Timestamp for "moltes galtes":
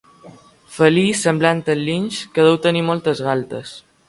2.89-3.79